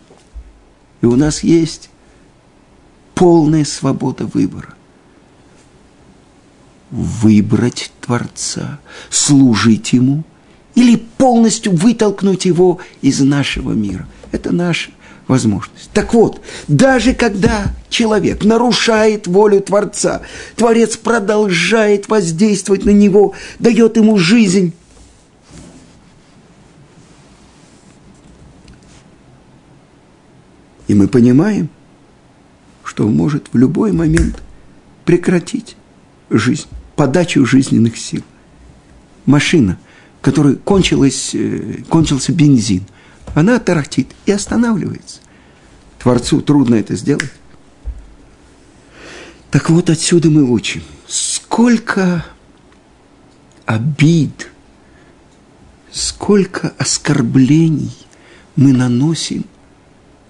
И 1.01 1.05
у 1.05 1.15
нас 1.15 1.43
есть 1.43 1.89
полная 3.13 3.65
свобода 3.65 4.25
выбора. 4.25 4.73
Выбрать 6.89 7.91
Творца, 8.01 8.79
служить 9.09 9.93
Ему 9.93 10.23
или 10.75 10.95
полностью 10.95 11.75
вытолкнуть 11.75 12.45
Его 12.45 12.79
из 13.01 13.19
нашего 13.19 13.71
мира. 13.71 14.07
Это 14.31 14.51
наша 14.51 14.91
возможность. 15.27 15.89
Так 15.93 16.13
вот, 16.13 16.41
даже 16.67 17.13
когда 17.13 17.73
человек 17.89 18.43
нарушает 18.43 19.27
волю 19.27 19.61
Творца, 19.61 20.21
Творец 20.55 20.97
продолжает 20.97 22.07
воздействовать 22.07 22.85
на 22.85 22.91
него, 22.91 23.33
дает 23.59 23.97
ему 23.97 24.17
жизнь. 24.17 24.73
И 30.87 30.93
мы 30.93 31.07
понимаем, 31.07 31.69
что 32.85 33.05
он 33.05 33.15
может 33.15 33.49
в 33.51 33.57
любой 33.57 33.91
момент 33.91 34.41
прекратить 35.03 35.75
жизнь, 36.29 36.67
подачу 36.95 37.45
жизненных 37.45 37.97
сил. 37.97 38.23
Машина, 39.25 39.77
которой 40.21 40.55
кончилась, 40.55 41.31
э, 41.33 41.81
кончился 41.89 42.31
бензин, 42.31 42.83
она 43.35 43.59
тарахтит 43.59 44.09
и 44.25 44.31
останавливается. 44.31 45.19
Творцу 45.99 46.41
трудно 46.41 46.75
это 46.75 46.95
сделать. 46.95 47.31
Так 49.51 49.69
вот 49.69 49.89
отсюда 49.89 50.29
мы 50.29 50.43
учим, 50.43 50.83
сколько 51.07 52.25
обид, 53.65 54.49
сколько 55.91 56.73
оскорблений 56.77 57.95
мы 58.55 58.73
наносим 58.73 59.45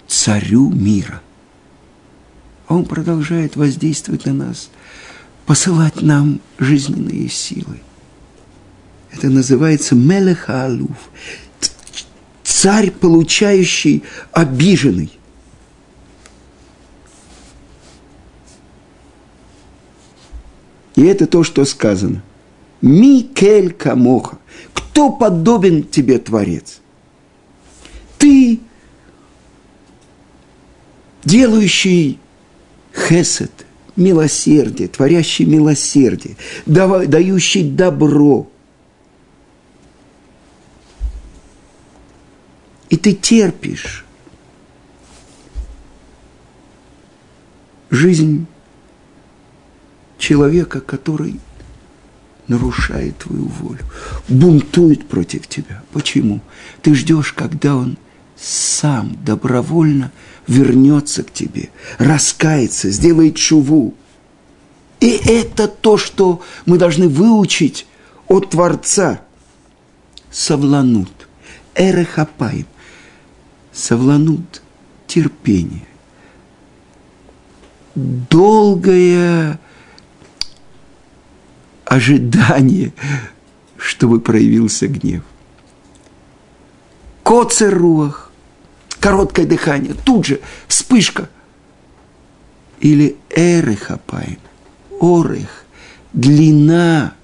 царю 0.06 0.70
мира– 0.70 1.22
а 2.68 2.74
Он 2.74 2.84
продолжает 2.84 3.56
воздействовать 3.56 4.26
на 4.26 4.34
нас, 4.34 4.70
посылать 5.46 6.02
нам 6.02 6.40
жизненные 6.58 7.28
силы. 7.30 7.80
Это 9.10 9.30
называется 9.30 9.94
Мелехалуф, 9.94 11.10
царь, 12.58 12.90
получающий 12.90 14.02
обиженный. 14.32 15.12
И 20.96 21.04
это 21.04 21.28
то, 21.28 21.44
что 21.44 21.64
сказано. 21.64 22.24
Микель 22.80 23.72
Камоха. 23.72 24.38
Кто 24.74 25.10
подобен 25.10 25.84
тебе, 25.84 26.18
Творец? 26.18 26.80
Ты, 28.18 28.58
делающий 31.22 32.18
хесед, 32.92 33.52
милосердие, 33.94 34.88
творящий 34.88 35.44
милосердие, 35.44 36.36
дающий 36.66 37.62
добро. 37.62 38.48
И 42.90 42.96
ты 42.96 43.12
терпишь 43.12 44.04
жизнь 47.90 48.46
человека, 50.18 50.80
который 50.80 51.40
нарушает 52.48 53.18
твою 53.18 53.44
волю, 53.44 53.84
бунтует 54.28 55.06
против 55.06 55.46
тебя. 55.46 55.82
Почему? 55.92 56.40
Ты 56.82 56.94
ждешь, 56.94 57.32
когда 57.32 57.76
он 57.76 57.98
сам 58.36 59.16
добровольно 59.24 60.12
вернется 60.46 61.22
к 61.22 61.32
тебе, 61.32 61.70
раскается, 61.98 62.90
сделает 62.90 63.36
чуву. 63.36 63.94
И 65.00 65.10
это 65.10 65.68
то, 65.68 65.96
что 65.96 66.42
мы 66.64 66.78
должны 66.78 67.08
выучить 67.08 67.86
от 68.28 68.50
Творца. 68.50 69.20
Савланут, 70.30 71.28
эрехапаем, 71.74 72.66
савланут, 73.78 74.62
терпение. 75.06 75.86
Долгое 77.94 79.58
ожидание, 81.84 82.92
чтобы 83.76 84.20
проявился 84.20 84.88
гнев. 84.88 85.22
Коцеруах, 87.22 88.32
короткое 89.00 89.46
дыхание, 89.46 89.94
тут 89.94 90.26
же 90.26 90.40
вспышка. 90.66 91.28
Или 92.80 93.16
эрехапаем, 93.30 94.38
орех, 95.00 95.64
длина 96.12 97.14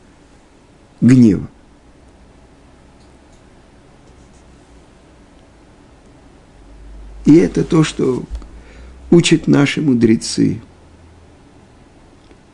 гнева. 1.01 1.49
И 7.25 7.37
это 7.37 7.65
то, 7.65 7.85
что 7.85 8.23
учат 9.11 9.47
наши 9.47 9.81
мудрецы. 9.81 10.61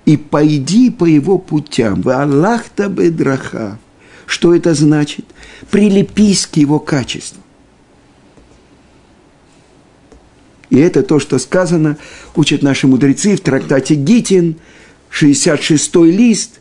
И 0.04 0.16
пойди 0.16 0.90
по 0.90 1.04
его 1.04 1.38
путям, 1.38 2.02
в 2.02 2.09
Аллахта 2.09 2.88
бедраха. 2.88 3.78
Что 4.26 4.54
это 4.54 4.74
значит? 4.74 5.24
Прилепись 5.70 6.46
к 6.46 6.56
его 6.56 6.78
качеству. 6.78 7.42
И 10.70 10.78
это 10.78 11.02
то, 11.02 11.18
что 11.18 11.38
сказано, 11.38 11.96
учат 12.37 12.62
наши 12.62 12.87
мудрецы 12.87 13.37
в 13.37 13.40
трактате 13.40 13.96
Гитин, 13.96 14.56
66-й 15.11 16.11
лист. 16.12 16.61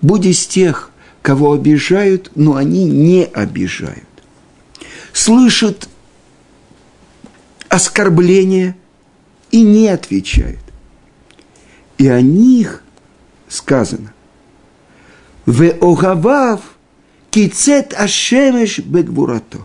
Будь 0.00 0.24
из 0.24 0.46
тех, 0.46 0.90
кого 1.20 1.52
обижают, 1.52 2.30
но 2.34 2.56
они 2.56 2.86
не 2.86 3.24
обижают. 3.24 4.07
Слышат 5.12 5.88
оскорбления 7.68 8.76
и 9.50 9.62
не 9.62 9.88
отвечают. 9.88 10.60
И 11.98 12.08
о 12.08 12.20
них 12.20 12.82
сказано. 13.48 14.12
В 15.46 15.68
огавав 15.80 16.60
кицет 17.30 17.94
ашемеш 17.94 18.78
бегвурато 18.80 19.58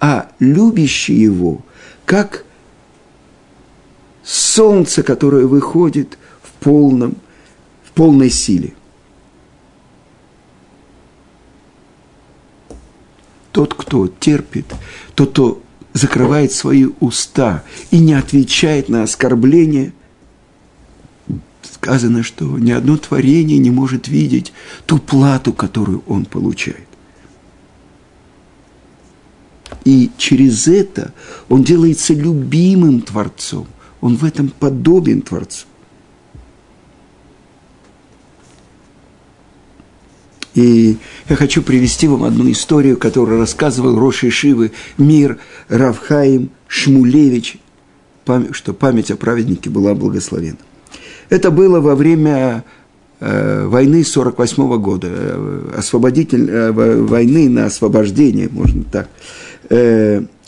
а 0.00 0.32
любящий 0.38 1.14
его, 1.14 1.60
как 2.06 2.44
солнце, 4.24 5.02
которое 5.02 5.46
выходит 5.46 6.18
в, 6.42 6.52
полном, 6.52 7.16
в 7.84 7.92
полной 7.92 8.30
силе. 8.30 8.72
Тот, 13.52 13.74
кто 13.74 14.06
терпит, 14.08 14.66
тот, 15.14 15.30
кто 15.30 15.62
закрывает 15.92 16.52
свои 16.52 16.86
уста 17.00 17.64
и 17.90 17.98
не 17.98 18.14
отвечает 18.14 18.88
на 18.88 19.02
оскорбление, 19.02 19.92
сказано, 21.74 22.22
что 22.22 22.58
ни 22.58 22.70
одно 22.70 22.96
творение 22.96 23.58
не 23.58 23.70
может 23.70 24.08
видеть 24.08 24.52
ту 24.86 24.98
плату, 24.98 25.52
которую 25.52 26.02
он 26.06 26.24
получает. 26.26 26.86
И 29.84 30.10
через 30.18 30.68
это 30.68 31.14
он 31.48 31.64
делается 31.64 32.12
любимым 32.12 33.00
Творцом. 33.00 33.66
Он 34.00 34.16
в 34.16 34.24
этом 34.24 34.48
подобен 34.48 35.22
Творцу. 35.22 35.66
И 40.54 40.96
я 41.28 41.36
хочу 41.36 41.62
привести 41.62 42.08
вам 42.08 42.24
одну 42.24 42.50
историю, 42.50 42.96
которую 42.96 43.38
рассказывал 43.38 43.98
Роши 43.98 44.30
Шивы 44.30 44.72
Мир 44.98 45.38
Равхаим 45.68 46.50
Шмулевич, 46.66 47.58
что 48.52 48.72
память 48.72 49.10
о 49.10 49.16
праведнике 49.16 49.70
была 49.70 49.94
благословена. 49.94 50.58
Это 51.28 51.50
было 51.52 51.80
во 51.80 51.94
время 51.94 52.64
э, 53.20 53.66
войны 53.66 54.04
48 54.04 54.62
-го 54.62 54.78
года, 54.78 55.08
э, 55.10 55.74
освободитель, 55.78 56.50
э, 56.50 56.72
войны 56.72 57.48
на 57.48 57.66
освобождение, 57.66 58.48
можно 58.50 58.84
так. 58.84 59.08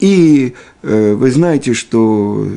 И 0.00 0.52
вы 0.82 1.30
знаете, 1.30 1.74
что 1.74 2.48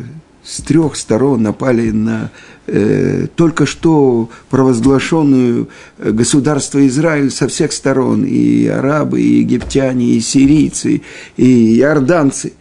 с 0.45 0.62
трех 0.62 0.95
сторон 0.95 1.41
напали 1.41 1.89
на 1.89 2.29
э, 2.67 3.27
только 3.36 3.65
что 3.65 4.29
провозглашенную 4.49 5.69
э, 5.97 6.12
государство 6.12 6.86
Израиль 6.86 7.31
со 7.31 7.47
всех 7.47 7.73
сторон, 7.73 8.23
и 8.23 8.67
арабы, 8.67 9.21
и 9.21 9.39
египтяне, 9.39 10.12
и 10.12 10.19
сирийцы, 10.21 11.01
и 11.36 11.79
иорданцы. 11.79 12.53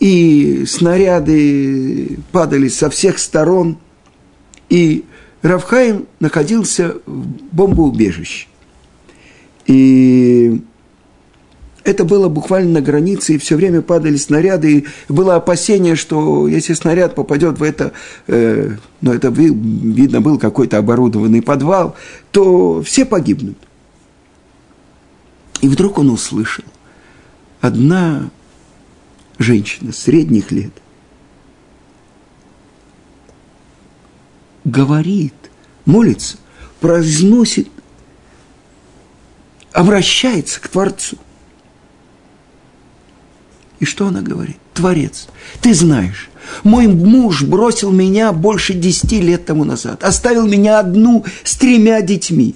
И 0.00 0.64
снаряды 0.66 2.18
падали 2.32 2.68
со 2.68 2.88
всех 2.88 3.18
сторон, 3.18 3.78
и 4.70 5.04
Равхаим 5.42 6.06
находился 6.20 6.96
в 7.04 7.26
бомбоубежище. 7.52 8.46
И 9.66 10.62
это 11.86 12.04
было 12.04 12.28
буквально 12.28 12.72
на 12.72 12.80
границе, 12.80 13.34
и 13.34 13.38
все 13.38 13.56
время 13.56 13.80
падали 13.80 14.16
снаряды, 14.16 14.78
и 14.78 14.86
было 15.08 15.36
опасение, 15.36 15.94
что 15.94 16.48
если 16.48 16.74
снаряд 16.74 17.14
попадет 17.14 17.58
в 17.58 17.62
это, 17.62 17.92
э, 18.26 18.72
ну 19.00 19.12
это 19.12 19.28
видно 19.28 20.20
был 20.20 20.38
какой-то 20.38 20.78
оборудованный 20.78 21.42
подвал, 21.42 21.94
то 22.32 22.82
все 22.82 23.04
погибнут. 23.04 23.56
И 25.62 25.68
вдруг 25.68 25.98
он 25.98 26.10
услышал, 26.10 26.64
одна 27.60 28.30
женщина 29.38 29.92
средних 29.92 30.50
лет 30.50 30.72
говорит, 34.64 35.34
молится, 35.84 36.36
произносит, 36.80 37.68
обращается 39.72 40.60
к 40.60 40.66
Творцу. 40.66 41.16
И 43.78 43.84
что 43.84 44.06
она 44.06 44.22
говорит? 44.22 44.56
Творец, 44.72 45.28
ты 45.60 45.74
знаешь, 45.74 46.30
мой 46.64 46.86
муж 46.86 47.42
бросил 47.42 47.90
меня 47.90 48.32
больше 48.32 48.72
десяти 48.74 49.20
лет 49.20 49.44
тому 49.46 49.64
назад, 49.64 50.02
оставил 50.04 50.46
меня 50.46 50.78
одну 50.78 51.24
с 51.44 51.56
тремя 51.56 52.00
детьми. 52.00 52.54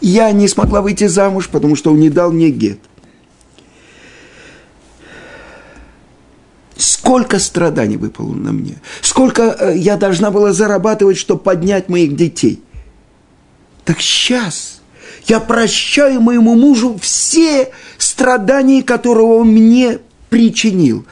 Я 0.00 0.32
не 0.32 0.48
смогла 0.48 0.82
выйти 0.82 1.06
замуж, 1.06 1.48
потому 1.48 1.76
что 1.76 1.90
он 1.90 2.00
не 2.00 2.10
дал 2.10 2.30
мне 2.30 2.50
гет. 2.50 2.78
Сколько 6.76 7.38
страданий 7.38 7.96
выпало 7.96 8.34
на 8.34 8.52
мне, 8.52 8.80
сколько 9.00 9.42
э, 9.42 9.76
я 9.76 9.96
должна 9.96 10.30
была 10.30 10.52
зарабатывать, 10.52 11.16
чтобы 11.16 11.42
поднять 11.42 11.88
моих 11.88 12.16
детей. 12.16 12.62
Так 13.84 14.00
сейчас 14.00 14.73
я 15.26 15.40
прощаю 15.40 16.20
моему 16.20 16.54
мужу 16.54 16.98
все 17.00 17.70
страдания, 17.98 18.82
которые 18.82 19.26
он 19.26 19.48
мне 19.48 20.00
причинил. 20.28 21.06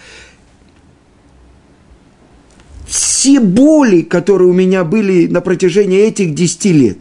Все 2.87 3.40
боли, 3.40 4.03
которые 4.03 4.48
у 4.48 4.53
меня 4.53 4.85
были 4.85 5.27
на 5.27 5.40
протяжении 5.40 6.01
этих 6.01 6.35
десяти 6.35 6.72
лет. 6.72 6.98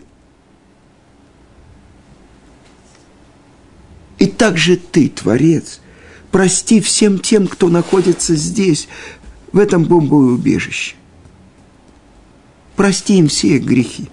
И 4.19 4.27
также 4.27 4.77
ты, 4.77 5.09
Творец, 5.09 5.81
прости 6.31 6.79
всем 6.79 7.19
тем, 7.19 7.47
кто 7.47 7.67
находится 7.67 8.35
здесь, 8.35 8.87
в 9.51 9.59
этом 9.59 9.83
бомбоубежище. 9.83 10.95
Прости 12.77 13.17
им 13.17 13.27
все 13.27 13.57
грехи. 13.57 14.07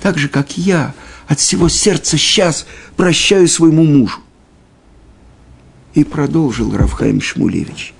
Так 0.00 0.16
же, 0.16 0.28
как 0.28 0.56
я– 0.56 0.94
от 1.26 1.40
всего 1.40 1.68
сердца 1.68 2.16
сейчас 2.16 2.66
прощаю 2.96 3.48
своему 3.48 3.84
мужу. 3.84 4.20
И 5.94 6.04
продолжил 6.04 6.76
Равхаим 6.76 7.20
Шмулевич. 7.20 7.94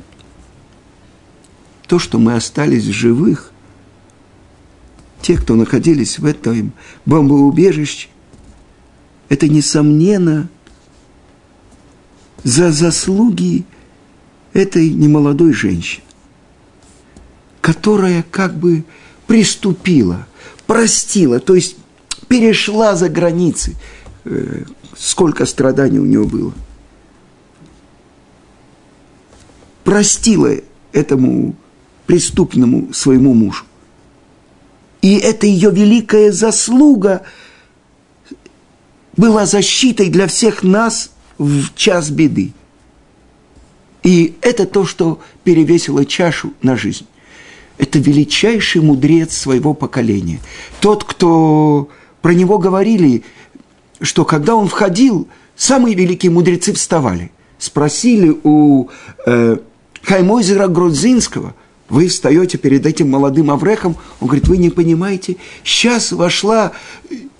То, 1.86 1.98
что 1.98 2.18
мы 2.18 2.34
остались 2.34 2.84
живых, 2.84 3.52
те, 5.22 5.36
кто 5.36 5.54
находились 5.54 6.18
в 6.18 6.24
этом 6.24 6.72
бомбоубежище, 7.06 8.08
это, 9.28 9.48
несомненно, 9.48 10.48
за 12.42 12.72
заслуги 12.72 13.64
этой 14.52 14.90
немолодой 14.90 15.52
женщины, 15.52 16.04
которая 17.60 18.22
как 18.30 18.54
бы 18.54 18.84
приступила, 19.26 20.26
простила, 20.66 21.40
то 21.40 21.54
есть 21.54 21.76
перешла 22.28 22.96
за 22.96 23.08
границы. 23.08 23.74
Э, 24.24 24.64
сколько 24.96 25.46
страданий 25.46 25.98
у 25.98 26.06
него 26.06 26.24
было. 26.24 26.52
Простила 29.84 30.50
этому 30.92 31.54
преступному 32.06 32.92
своему 32.92 33.34
мужу. 33.34 33.64
И 35.02 35.16
это 35.16 35.46
ее 35.46 35.70
великая 35.70 36.32
заслуга 36.32 37.22
была 39.16 39.44
защитой 39.44 40.08
для 40.08 40.26
всех 40.26 40.62
нас 40.62 41.10
в 41.36 41.74
час 41.74 42.10
беды. 42.10 42.52
И 44.02 44.36
это 44.40 44.66
то, 44.66 44.84
что 44.84 45.20
перевесило 45.44 46.04
чашу 46.04 46.52
на 46.62 46.76
жизнь. 46.76 47.06
Это 47.76 47.98
величайший 47.98 48.80
мудрец 48.80 49.36
своего 49.36 49.74
поколения. 49.74 50.40
Тот, 50.80 51.04
кто 51.04 51.88
про 52.24 52.32
него 52.32 52.56
говорили, 52.56 53.22
что 54.00 54.24
когда 54.24 54.56
он 54.56 54.66
входил, 54.66 55.28
самые 55.56 55.94
великие 55.94 56.32
мудрецы 56.32 56.72
вставали. 56.72 57.30
Спросили 57.58 58.34
у 58.44 58.88
э, 59.26 59.58
Хаймойзера 60.02 60.68
Грузинского, 60.68 61.54
вы 61.90 62.08
встаете 62.08 62.56
перед 62.56 62.86
этим 62.86 63.10
молодым 63.10 63.50
Аврехом, 63.50 63.96
он 64.20 64.28
говорит, 64.28 64.48
вы 64.48 64.56
не 64.56 64.70
понимаете, 64.70 65.36
сейчас 65.64 66.12
вошла 66.12 66.72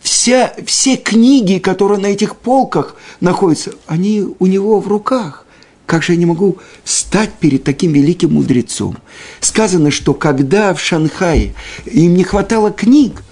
вся, 0.03 0.53
все 0.67 0.97
книги, 0.97 1.61
которые 1.61 1.99
на 1.99 2.09
этих 2.09 2.37
полках 2.37 2.97
находятся, 3.23 3.73
они 3.87 4.27
у 4.39 4.45
него 4.45 4.81
в 4.81 4.89
руках. 4.89 5.47
Как 5.87 6.03
же 6.03 6.13
я 6.13 6.19
не 6.19 6.27
могу 6.27 6.59
стать 6.85 7.33
перед 7.41 7.65
таким 7.65 7.95
великим 7.95 8.35
мудрецом? 8.35 8.99
Сказано, 9.41 9.91
что 9.91 10.13
когда 10.13 10.75
в 10.75 10.81
Шанхае 10.81 11.55
им 11.87 12.15
не 12.15 12.25
хватало 12.25 12.71
книг, 12.71 13.23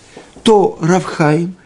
то 0.42 0.78
Равхайм 0.80 1.56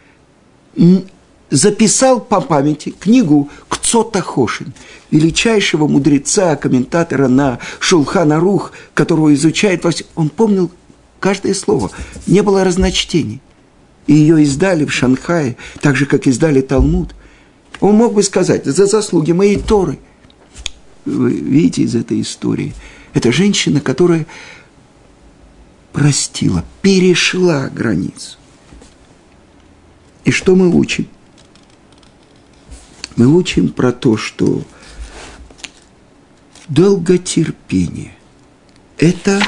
записал 1.49 2.19
по 2.19 2.41
памяти 2.41 2.89
книгу 2.89 3.49
Кцота 3.69 4.21
Хошин, 4.21 4.73
величайшего 5.11 5.87
мудреца, 5.87 6.55
комментатора 6.55 7.27
на 7.27 7.59
Шулхана 7.79 8.39
Рух, 8.39 8.73
которого 8.93 9.33
изучает 9.33 9.83
во 9.83 9.91
Он 10.15 10.29
помнил 10.29 10.71
каждое 11.19 11.53
слово, 11.53 11.91
не 12.25 12.41
было 12.41 12.63
разночтений. 12.63 13.41
И 14.07 14.13
ее 14.13 14.43
издали 14.43 14.85
в 14.85 14.93
Шанхае, 14.93 15.57
так 15.81 15.95
же, 15.95 16.05
как 16.05 16.27
издали 16.27 16.61
Талмуд. 16.61 17.13
Он 17.79 17.95
мог 17.95 18.13
бы 18.13 18.23
сказать, 18.23 18.65
за 18.65 18.85
заслуги 18.85 19.33
моей 19.33 19.57
Торы. 19.57 19.99
Вы 21.05 21.31
видите 21.31 21.83
из 21.83 21.95
этой 21.95 22.21
истории, 22.21 22.73
это 23.13 23.31
женщина, 23.31 23.79
которая 23.79 24.25
простила, 25.93 26.63
перешла 26.81 27.69
границу. 27.69 28.36
И 30.27 30.31
что 30.31 30.55
мы 30.55 30.69
учим? 30.69 31.07
мы 33.17 33.25
учим 33.25 33.69
про 33.69 33.91
то, 33.91 34.15
что 34.15 34.61
долготерпение– 36.67 38.13
это 38.97 39.41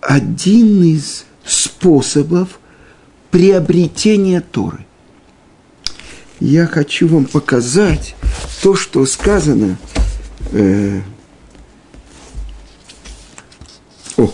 один 0.00 0.82
из 0.82 1.24
способов 1.44 2.58
приобретения 3.30 4.40
Торы. 4.40 4.86
Я 6.40 6.66
хочу 6.66 7.06
вам 7.06 7.26
показать 7.26 8.16
то, 8.60 8.74
что 8.74 9.06
сказано. 9.06 9.76
Э, 10.50 11.00
о, 14.16 14.30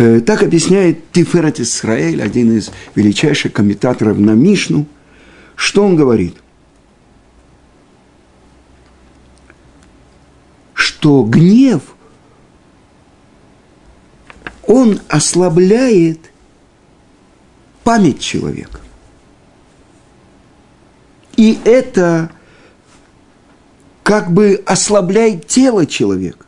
так 0.00 0.42
объясняет 0.42 1.12
Тиферет 1.12 1.60
Исраэль, 1.60 2.22
один 2.22 2.56
из 2.56 2.70
величайших 2.94 3.52
комментаторов 3.52 4.18
на 4.18 4.30
Мишну. 4.30 4.86
Что 5.56 5.84
он 5.84 5.94
говорит? 5.94 6.36
Что 10.72 11.22
гнев, 11.22 11.82
он 14.66 15.00
ослабляет 15.08 16.30
память 17.84 18.20
человека. 18.20 18.80
И 21.36 21.58
это 21.64 22.30
как 24.02 24.32
бы 24.32 24.62
ослабляет 24.66 25.46
тело 25.46 25.84
человека. 25.84 26.46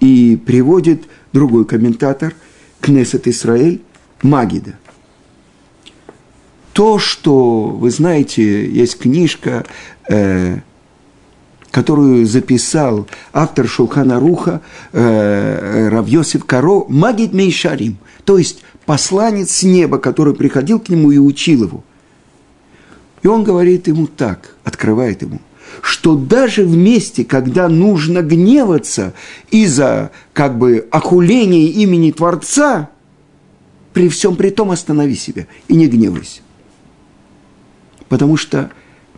И 0.00 0.36
приводит 0.36 1.04
другой 1.32 1.64
комментатор, 1.64 2.34
Кнесет 2.80 3.28
Исраэль, 3.28 3.82
Магида. 4.22 4.74
То, 6.72 6.98
что, 6.98 7.66
вы 7.66 7.90
знаете, 7.90 8.70
есть 8.70 8.98
книжка, 8.98 9.66
э, 10.08 10.60
которую 11.70 12.26
записал 12.26 13.06
автор 13.32 13.68
Шулхана 13.68 14.18
Руха 14.18 14.62
э, 14.92 15.88
Равьосиф 15.88 16.44
Каро, 16.44 16.84
Магид 16.88 17.32
Мейшарим, 17.32 17.98
то 18.24 18.38
есть 18.38 18.62
посланец 18.86 19.50
с 19.50 19.62
неба, 19.62 19.98
который 19.98 20.34
приходил 20.34 20.80
к 20.80 20.88
нему 20.88 21.10
и 21.10 21.18
учил 21.18 21.64
его. 21.64 21.84
И 23.22 23.26
он 23.26 23.44
говорит 23.44 23.88
ему 23.88 24.06
так, 24.06 24.54
открывает 24.64 25.22
ему– 25.22 25.40
что 25.82 26.16
даже 26.16 26.64
в 26.64 26.76
месте, 26.76 27.24
когда 27.24 27.68
нужно 27.68 28.22
гневаться 28.22 29.14
из-за 29.50 30.10
как 30.32 30.58
бы 30.58 30.86
охуления 30.90 31.66
имени 31.66 32.10
Творца, 32.10 32.90
при 33.92 34.08
всем 34.08 34.36
при 34.36 34.50
том 34.50 34.70
останови 34.70 35.16
себя 35.16 35.46
и 35.68 35.74
не 35.74 35.86
гневайся. 35.86 36.42
Потому 38.08 38.36
что 38.36 38.70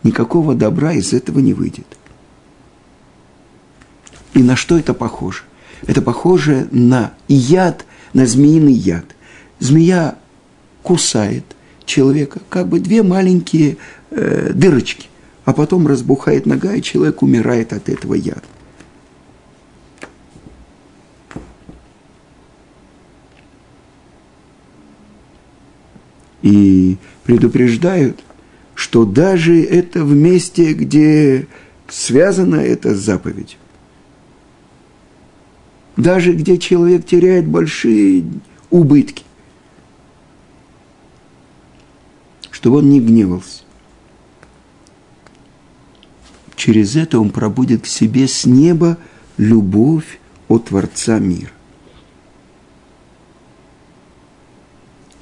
никакого 0.03 0.55
добра 0.55 0.93
из 0.93 1.13
этого 1.13 1.39
не 1.39 1.53
выйдет. 1.53 1.85
И 4.33 4.41
на 4.41 4.55
что 4.55 4.77
это 4.77 4.93
похоже? 4.93 5.43
Это 5.85 6.01
похоже 6.01 6.67
на 6.71 7.13
яд, 7.27 7.85
на 8.13 8.25
змеиный 8.25 8.73
яд. 8.73 9.05
Змея 9.59 10.15
кусает 10.81 11.45
человека, 11.85 12.39
как 12.49 12.67
бы 12.67 12.79
две 12.79 13.03
маленькие 13.03 13.77
э, 14.09 14.51
дырочки 14.53 15.07
а 15.45 15.53
потом 15.53 15.87
разбухает 15.87 16.45
нога, 16.45 16.73
и 16.73 16.81
человек 16.81 17.21
умирает 17.21 17.73
от 17.73 17.89
этого 17.89 18.13
яда. 18.13 18.41
И 26.41 26.97
предупреждают, 27.23 28.23
что 28.75 29.05
даже 29.05 29.61
это 29.63 30.03
в 30.03 30.13
месте, 30.13 30.73
где 30.73 31.47
связана 31.87 32.55
эта 32.55 32.95
заповедь, 32.95 33.57
даже 35.95 36.33
где 36.33 36.57
человек 36.57 37.05
теряет 37.05 37.47
большие 37.47 38.25
убытки, 38.71 39.23
чтобы 42.51 42.77
он 42.77 42.89
не 42.89 42.99
гневался 42.99 43.62
через 46.55 46.95
это 46.95 47.19
он 47.19 47.29
пробудет 47.29 47.83
к 47.83 47.87
себе 47.87 48.27
с 48.27 48.45
неба 48.45 48.97
любовь 49.37 50.19
от 50.47 50.65
Творца 50.65 51.19
мира. 51.19 51.51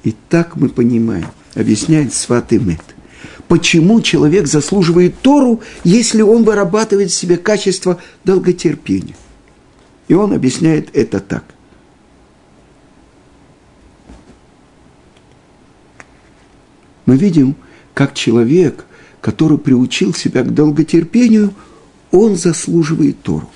И 0.02 0.14
так 0.28 0.56
мы 0.56 0.68
понимаем, 0.68 1.28
объясняет 1.54 2.12
Сват 2.12 2.52
Имет, 2.52 2.82
почему 3.46 4.00
человек 4.00 4.46
заслуживает 4.46 5.18
Тору, 5.20 5.60
если 5.84 6.22
он 6.22 6.44
вырабатывает 6.44 7.10
в 7.10 7.14
себе 7.14 7.36
качество 7.36 8.00
долготерпения. 8.24 9.14
И 10.08 10.14
он 10.14 10.32
объясняет 10.32 10.94
это 10.96 11.20
так. 11.20 11.44
Мы 17.06 17.16
видим, 17.16 17.56
как 17.94 18.14
человек– 18.14 18.86
который 19.22 19.56
приучил 19.56 20.12
себя 20.12 20.42
к 20.42 20.52
долготерпению, 20.52 21.54
он 22.10 22.36
заслуживает 22.36 23.22
Тору. 23.22 23.48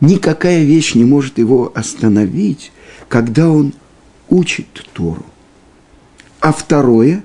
Никакая 0.00 0.64
вещь 0.64 0.94
не 0.94 1.04
может 1.04 1.38
его 1.38 1.70
остановить, 1.74 2.72
когда 3.08 3.48
он 3.48 3.74
учит 4.28 4.66
Тору. 4.94 5.24
А 6.40 6.52
второе, 6.52 7.22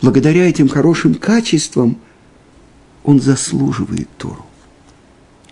благодаря 0.00 0.48
этим 0.48 0.68
хорошим 0.68 1.16
качествам, 1.16 1.98
он 3.02 3.20
заслуживает 3.20 4.08
Тору. 4.18 4.46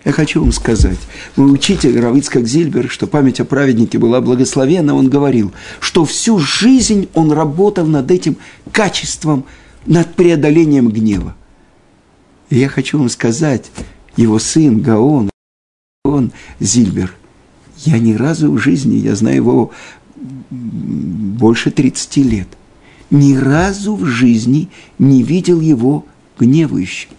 Я 0.03 0.11
хочу 0.11 0.41
вам 0.41 0.51
сказать, 0.51 0.97
мой 1.35 1.53
учитель 1.53 1.99
Равицкак 1.99 2.47
Зильбер, 2.47 2.89
что 2.89 3.05
память 3.05 3.39
о 3.39 3.45
праведнике 3.45 3.99
была 3.99 4.19
благословенна, 4.19 4.95
он 4.95 5.09
говорил, 5.09 5.51
что 5.79 6.05
всю 6.05 6.39
жизнь 6.39 7.07
он 7.13 7.31
работал 7.31 7.85
над 7.85 8.09
этим 8.09 8.37
качеством, 8.71 9.45
над 9.85 10.15
преодолением 10.15 10.89
гнева. 10.89 11.35
И 12.49 12.57
я 12.57 12.67
хочу 12.67 12.97
вам 12.97 13.09
сказать, 13.09 13.71
его 14.17 14.39
сын 14.39 14.81
Гаон, 14.81 15.29
он 16.03 16.31
Зильбер, 16.59 17.13
я 17.77 17.99
ни 17.99 18.13
разу 18.13 18.51
в 18.51 18.57
жизни, 18.57 18.95
я 18.95 19.15
знаю 19.15 19.35
его 19.35 19.71
больше 20.49 21.69
30 21.69 22.17
лет, 22.17 22.47
ни 23.11 23.35
разу 23.35 23.95
в 23.95 24.05
жизни 24.05 24.69
не 24.97 25.21
видел 25.21 25.61
его 25.61 26.05
гневающим 26.39 27.09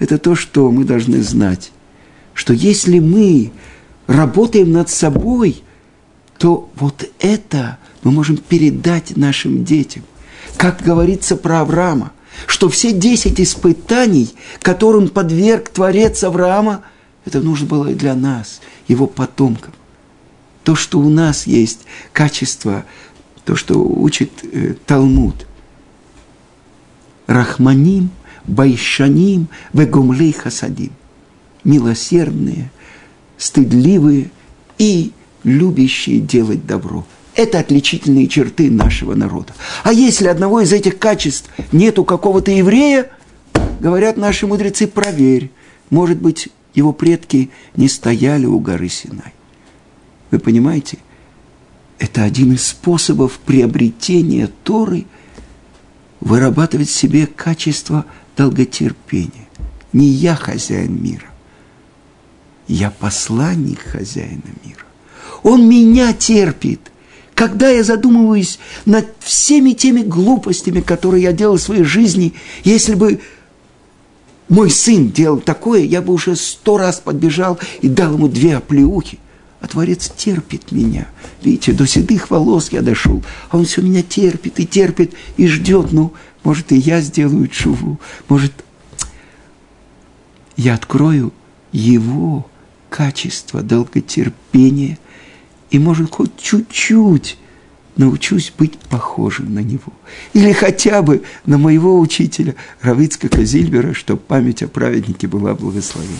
это 0.00 0.18
то, 0.18 0.34
что 0.34 0.70
мы 0.72 0.84
должны 0.84 1.22
знать, 1.22 1.70
что 2.34 2.52
если 2.52 2.98
мы 2.98 3.52
работаем 4.06 4.72
над 4.72 4.88
собой, 4.88 5.62
то 6.38 6.70
вот 6.74 7.08
это 7.20 7.78
мы 8.02 8.10
можем 8.10 8.38
передать 8.38 9.16
нашим 9.16 9.62
детям. 9.62 10.02
Как 10.56 10.82
говорится 10.82 11.36
про 11.36 11.60
Авраама, 11.60 12.12
что 12.46 12.70
все 12.70 12.92
десять 12.92 13.40
испытаний, 13.40 14.30
которым 14.62 15.08
подверг 15.08 15.68
Творец 15.68 16.24
Авраама, 16.24 16.82
это 17.26 17.40
нужно 17.40 17.66
было 17.66 17.88
и 17.88 17.94
для 17.94 18.14
нас, 18.14 18.62
его 18.88 19.06
потомков. 19.06 19.74
То, 20.64 20.76
что 20.76 20.98
у 20.98 21.10
нас 21.10 21.46
есть 21.46 21.80
качество, 22.12 22.86
то, 23.44 23.54
что 23.54 23.74
учит 23.82 24.30
э, 24.44 24.74
Талмуд. 24.86 25.46
Рахманим– 27.26 28.10
байшаним 28.46 29.48
вегумлей 29.72 30.32
хасадим. 30.32 30.92
Милосердные, 31.64 32.70
стыдливые 33.36 34.30
и 34.78 35.12
любящие 35.44 36.20
делать 36.20 36.66
добро. 36.66 37.06
Это 37.34 37.60
отличительные 37.60 38.28
черты 38.28 38.70
нашего 38.70 39.14
народа. 39.14 39.54
А 39.84 39.92
если 39.92 40.26
одного 40.26 40.60
из 40.60 40.72
этих 40.72 40.98
качеств 40.98 41.48
нет 41.72 41.98
у 41.98 42.04
какого-то 42.04 42.50
еврея, 42.50 43.10
говорят 43.78 44.16
наши 44.16 44.46
мудрецы, 44.46 44.86
проверь. 44.86 45.50
Может 45.90 46.20
быть, 46.20 46.48
его 46.74 46.92
предки 46.92 47.50
не 47.76 47.88
стояли 47.88 48.46
у 48.46 48.58
горы 48.58 48.88
Синай. 48.88 49.32
Вы 50.30 50.38
понимаете? 50.38 50.98
Это 51.98 52.24
один 52.24 52.52
из 52.52 52.66
способов 52.66 53.38
приобретения 53.44 54.50
Торы– 54.64 55.06
вырабатывать 56.20 56.88
в 56.88 56.94
себе 56.94 57.26
качество– 57.26 58.04
долготерпение. 58.40 59.48
Не 59.92 60.06
я 60.06 60.34
хозяин 60.34 61.02
мира. 61.02 61.26
Я 62.68 62.90
посланник 62.90 63.80
хозяина 63.80 64.50
мира. 64.64 64.86
Он 65.42 65.68
меня 65.68 66.14
терпит. 66.14 66.80
Когда 67.34 67.68
я 67.68 67.84
задумываюсь 67.84 68.58
над 68.86 69.06
всеми 69.18 69.72
теми 69.72 70.00
глупостями, 70.00 70.80
которые 70.80 71.24
я 71.24 71.32
делал 71.32 71.58
в 71.58 71.62
своей 71.62 71.84
жизни, 71.84 72.32
если 72.64 72.94
бы 72.94 73.20
мой 74.48 74.70
сын 74.70 75.10
делал 75.10 75.40
такое, 75.40 75.82
я 75.82 76.00
бы 76.00 76.14
уже 76.14 76.34
сто 76.34 76.78
раз 76.78 76.98
подбежал 77.00 77.58
и 77.82 77.88
дал 77.88 78.14
ему 78.14 78.28
две 78.28 78.56
оплеухи. 78.56 79.18
А 79.60 79.66
Творец 79.66 80.10
терпит 80.16 80.72
меня. 80.72 81.08
Видите, 81.42 81.72
до 81.72 81.86
седых 81.86 82.30
волос 82.30 82.70
я 82.72 82.80
дошел, 82.80 83.22
а 83.50 83.58
он 83.58 83.66
все 83.66 83.82
меня 83.82 84.02
терпит 84.02 84.58
и 84.58 84.66
терпит 84.66 85.12
и 85.36 85.46
ждет. 85.46 85.92
Ну, 85.92 86.14
может, 86.42 86.72
и 86.72 86.76
я 86.76 87.00
сделаю 87.00 87.48
чуву, 87.48 88.00
может, 88.28 88.52
я 90.56 90.74
открою 90.74 91.32
его 91.72 92.46
качество 92.88 93.62
долготерпения 93.62 94.98
и, 95.70 95.78
может, 95.78 96.10
хоть 96.10 96.36
чуть-чуть 96.36 97.38
научусь 97.96 98.52
быть 98.56 98.78
похожим 98.78 99.54
на 99.54 99.60
него. 99.60 99.92
Или 100.32 100.52
хотя 100.52 101.02
бы 101.02 101.22
на 101.46 101.58
моего 101.58 102.00
учителя 102.00 102.54
Равицка 102.80 103.28
Казильбера, 103.28 103.94
чтобы 103.94 104.20
память 104.20 104.62
о 104.62 104.68
праведнике 104.68 105.26
была 105.28 105.54
благословена. 105.54 106.18